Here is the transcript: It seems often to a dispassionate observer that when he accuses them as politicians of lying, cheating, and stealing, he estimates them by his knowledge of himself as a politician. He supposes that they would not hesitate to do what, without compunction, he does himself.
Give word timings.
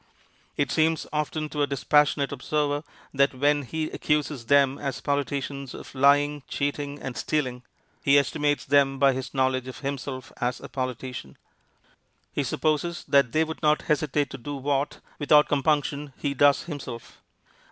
It 0.57 0.71
seems 0.71 1.05
often 1.13 1.47
to 1.49 1.61
a 1.61 1.67
dispassionate 1.67 2.31
observer 2.31 2.83
that 3.13 3.35
when 3.35 3.61
he 3.61 3.91
accuses 3.91 4.47
them 4.47 4.79
as 4.79 4.99
politicians 4.99 5.75
of 5.75 5.93
lying, 5.93 6.41
cheating, 6.47 6.99
and 6.99 7.15
stealing, 7.15 7.61
he 8.03 8.17
estimates 8.17 8.65
them 8.65 8.97
by 8.97 9.13
his 9.13 9.35
knowledge 9.35 9.67
of 9.67 9.81
himself 9.81 10.31
as 10.37 10.59
a 10.59 10.67
politician. 10.69 11.37
He 12.33 12.41
supposes 12.43 13.05
that 13.09 13.31
they 13.31 13.43
would 13.43 13.61
not 13.61 13.83
hesitate 13.83 14.31
to 14.31 14.39
do 14.39 14.55
what, 14.55 15.01
without 15.19 15.47
compunction, 15.47 16.13
he 16.17 16.33
does 16.33 16.63
himself. 16.63 17.21